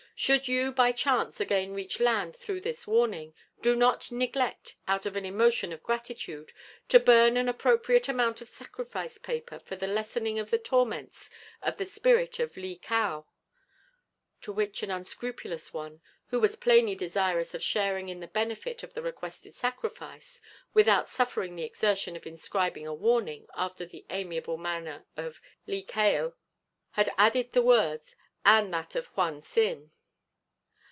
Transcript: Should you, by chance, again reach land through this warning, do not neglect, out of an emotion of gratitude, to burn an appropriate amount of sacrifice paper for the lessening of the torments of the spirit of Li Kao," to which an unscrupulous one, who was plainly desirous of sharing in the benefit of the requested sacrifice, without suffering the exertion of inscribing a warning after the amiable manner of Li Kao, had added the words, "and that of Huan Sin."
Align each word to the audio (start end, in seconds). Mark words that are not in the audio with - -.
Should 0.13 0.47
you, 0.47 0.71
by 0.71 0.91
chance, 0.91 1.39
again 1.39 1.73
reach 1.73 1.99
land 1.99 2.35
through 2.37 2.61
this 2.61 2.85
warning, 2.85 3.33
do 3.61 3.75
not 3.75 4.11
neglect, 4.11 4.75
out 4.87 5.07
of 5.07 5.15
an 5.15 5.25
emotion 5.25 5.73
of 5.73 5.81
gratitude, 5.81 6.53
to 6.89 6.99
burn 6.99 7.37
an 7.37 7.49
appropriate 7.49 8.07
amount 8.07 8.39
of 8.39 8.47
sacrifice 8.47 9.17
paper 9.17 9.57
for 9.57 9.75
the 9.75 9.87
lessening 9.87 10.37
of 10.37 10.51
the 10.51 10.59
torments 10.59 11.31
of 11.63 11.77
the 11.77 11.87
spirit 11.87 12.37
of 12.39 12.55
Li 12.55 12.75
Kao," 12.75 13.25
to 14.41 14.51
which 14.51 14.83
an 14.83 14.91
unscrupulous 14.91 15.73
one, 15.73 16.01
who 16.27 16.39
was 16.39 16.55
plainly 16.55 16.93
desirous 16.93 17.55
of 17.55 17.63
sharing 17.63 18.07
in 18.07 18.19
the 18.19 18.27
benefit 18.27 18.83
of 18.83 18.93
the 18.93 19.01
requested 19.01 19.55
sacrifice, 19.55 20.39
without 20.71 21.07
suffering 21.07 21.55
the 21.55 21.63
exertion 21.65 22.15
of 22.15 22.27
inscribing 22.27 22.85
a 22.85 22.93
warning 22.93 23.47
after 23.55 23.87
the 23.87 24.05
amiable 24.11 24.57
manner 24.57 25.03
of 25.17 25.41
Li 25.65 25.81
Kao, 25.81 26.33
had 26.91 27.11
added 27.17 27.53
the 27.53 27.63
words, 27.63 28.15
"and 28.45 28.71
that 28.71 28.93
of 28.95 29.07
Huan 29.07 29.41
Sin." 29.41 29.89